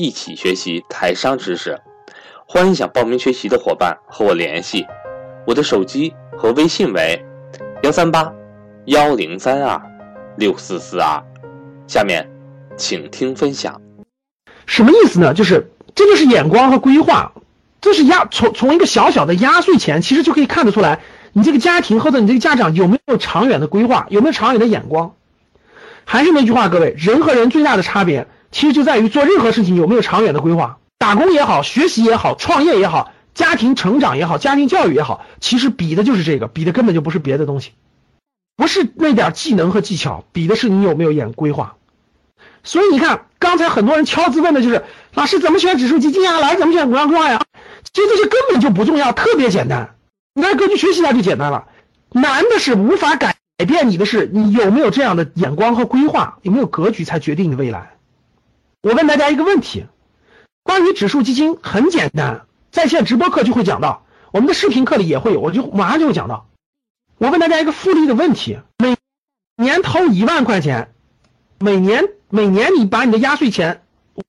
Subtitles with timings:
[0.00, 1.80] 一起学习台商知识，
[2.46, 4.86] 欢迎想报名学习的伙伴和我联系，
[5.44, 7.20] 我的手机和微信为
[7.82, 8.32] 幺三八
[8.84, 9.82] 幺零三二
[10.36, 11.20] 六四四二。
[11.88, 12.30] 下面，
[12.76, 13.82] 请听分享。
[14.66, 15.34] 什么意思呢？
[15.34, 17.32] 就是这就是眼光和规划，
[17.80, 21.00] 这是压从从一个小小的压岁钱，其实就可以看得出来，
[21.32, 25.16] 你这个家庭或者你这个家长有没有长远的规划，有没有长远的眼光。
[26.04, 28.28] 还是那句话，各位，人和人最大的差别。
[28.50, 37.72] 其实就在于做任何事情有没有长远的规划，打工也好，学习也好，创业也好，家庭成长也好，家庭教育也好，其实比的就是这个，比的根本就不是别的东西，
[38.56, 41.76] 不是那点技能和技巧，比的是你有没有眼规划。
[42.64, 44.84] 所以你看，刚才很多人敲字问的就是
[45.14, 47.42] 老师怎么选指数基金啊，老师怎么选股票规划呀？
[47.92, 49.94] 其实这些根本就不重要，特别简单，
[50.34, 51.66] 你看根据学习下就简单了。
[52.10, 57.97] 难的是无法改变你的是你有没有这样的眼光和规划，有没有格局，才决定你未来。
[58.88, 59.84] 我问大家一个问题，
[60.62, 66.48] 关于指数基金很简单，在线直播课就会讲到，我们的视频课里也会有，我就马上就会讲到。
[67.18, 68.96] 我问大家一个复利的问题，每
[69.62, 70.94] 年投一万块钱，
[71.58, 73.82] 每年每年你把你的压岁钱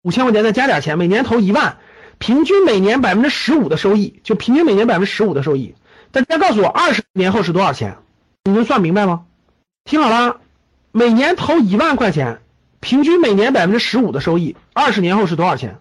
[0.00, 1.76] 五千块钱再加点钱，每年投一万，
[2.16, 5.74] 平均每年百分之十五的收益，就平均每年百分之十五的收益。
[6.12, 7.98] 大家告诉我，二十年后是多少钱？
[8.44, 9.26] 你能算明白吗？
[9.84, 10.40] 听好了，
[10.92, 12.40] 每年投一万块钱。
[12.86, 15.80] 平均每年百分之十五的收益，二十年后是多少钱？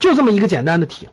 [0.00, 1.08] 就这么一个简单的题。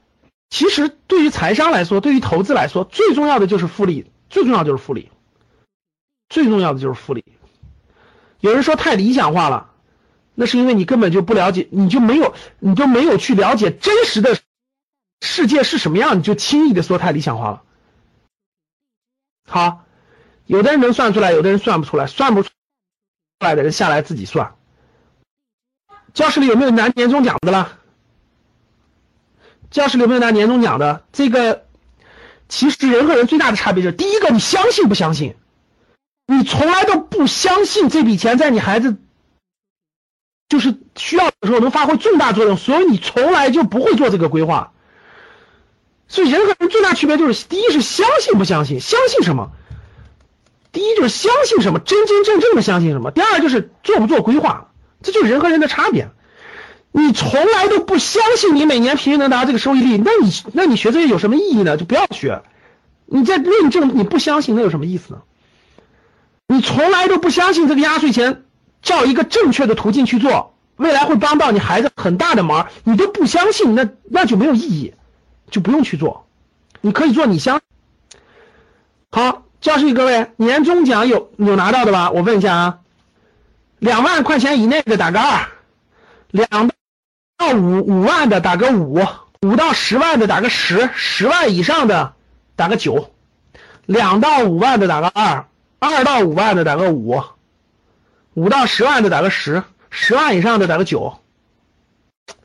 [0.50, 5.12] 其实对于财商来说，对于投资来说，最重要的就是复利，最重要就是复利，
[6.28, 7.23] 最重要的就是复利。
[8.40, 9.69] 有人说太理想化了，
[10.34, 14.40] 那是因为你根本就不了解，你就没有，你就没有去了解真实的
[15.22, 17.62] 世界是什么样，你就轻易的说太理想化了。
[19.47, 19.85] 好，
[20.47, 22.50] 有的人能算出来，有的人算不出来，算不出
[23.40, 24.56] 来的人下来自己算。
[26.13, 27.77] 教室里有没有拿年终奖的了？
[29.69, 31.03] 教室里有没有拿年终奖的？
[31.13, 31.66] 这个
[32.49, 35.35] 其实人和人最大的差别就是：第一个，你相信不相信？
[36.27, 38.97] 你从来都不相信这笔钱在你孩子
[40.49, 44.73] 就是需要的时候能发挥重大作用，所以你从来就不会做这个规划。
[46.09, 48.81] 所以人和人最大区别就是：第一是相信不相信？
[48.81, 49.51] 相信什么？
[50.73, 51.79] 第一就是相信什么？
[51.79, 53.11] 真真正正的相信什么？
[53.11, 54.71] 第二就是做不做规划？
[55.03, 56.09] 这就是人和人的差别。
[56.91, 61.78] 你从来都不相信你每年平均能达到这个收益率，那你那你学这些有什么意义呢？
[61.78, 62.41] 就不要学。
[63.06, 65.22] 你在论证你不相信，那有什么意思呢？
[66.47, 68.44] 你从来都不相信这个压岁钱
[68.81, 74.94] 照一个正确的途径去做，未来会帮到你孩子很大的忙，你都不相信，那那就没有意义，
[75.50, 76.28] 就不用去做。
[76.81, 77.61] 你可以做你相。
[79.11, 82.11] 好，教室里各位，年终奖有有拿到的吧？
[82.11, 82.79] 我问一下啊。
[83.81, 85.47] 两万块钱以内的打个二，
[86.30, 86.69] 两
[87.36, 89.03] 到五五万的打个五，
[89.42, 92.14] 五到十万的打个十，十万以上的
[92.56, 93.12] 打个九，
[93.88, 95.47] 两到五万的打个二，
[95.80, 97.24] 二到五万的打个五，
[98.36, 101.18] 五到十万的打个十，十万以上的打个九。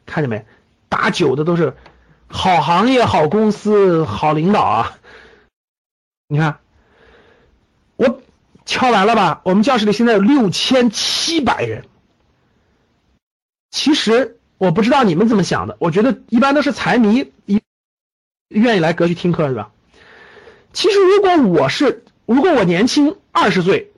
[0.06, 0.46] 看见没？
[0.88, 1.76] 打九的都是
[2.28, 4.96] 好行业、好公司、好领导啊！
[6.28, 6.60] 你看，
[7.96, 8.22] 我。
[8.66, 9.40] 敲完了吧？
[9.44, 11.84] 我们教室里现在有六千七百人。
[13.70, 17.60] 其实我不知道你们怎么想的，我觉得一般都是财迷一
[18.48, 19.70] 愿意来格局听课是吧？
[20.72, 23.92] 其实如果我是，如果我年轻二十岁，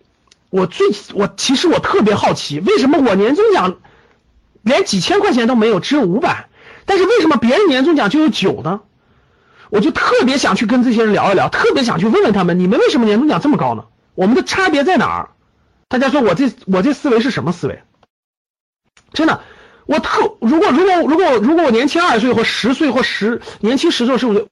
[0.51, 3.79] 我最我其实我特别好奇，为什么我年终奖
[4.63, 6.49] 连几千块钱都没有，只有五百，
[6.85, 8.81] 但是为什么别人年终奖就有九呢？
[9.71, 13.85] 我就特别想去跟这些人聊一聊，特别想去问问他们，你们为什么年终奖这么高呢？
[14.19, 15.31] 我们的差别在哪儿？
[15.87, 17.81] 大家说我这我这思维是什么思维？
[19.13, 19.43] 真的，
[19.87, 24.49] 我特如果如果如果如果我年轻二十岁或十岁或十年轻十岁十五岁，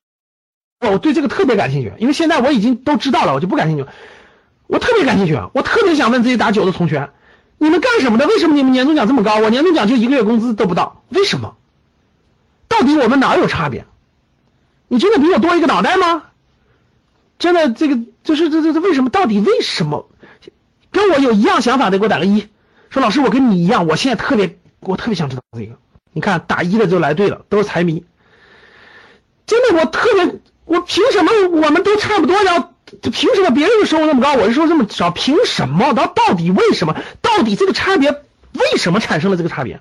[0.88, 3.84] 我对这个特别感兴趣，因为现在我已经都知道了，我就不感兴趣。
[4.68, 7.10] 我特别感兴趣，我特别想问这些打九的同学，
[7.58, 8.28] 你们干什么的？
[8.28, 9.38] 为什么你们年终奖这么高？
[9.38, 11.56] 我年终奖就一个月工资都不到，为什么？
[12.69, 13.84] 到底我们哪有差别？
[14.86, 16.22] 你真的比我多一个脑袋吗？
[17.40, 19.08] 真的，这个就是这这这为什么？
[19.08, 20.11] 到底为什么？
[20.90, 22.49] 跟我有一样想法的，给我打个一。
[22.90, 25.76] 说老师，我跟你一样，我现在特别，我特别想知道这个。
[26.12, 28.05] 你看打一的就来对了，都是财迷。
[29.46, 31.31] 真的，我特别，我凭什么
[31.62, 32.73] 我们都差不多要？
[33.00, 35.11] 凭什么别人的收入那么高，我的收入这么少？
[35.11, 35.93] 凭什么？
[35.93, 36.96] 到到底为什么？
[37.20, 39.81] 到底这个差别为什么产生了这个差别？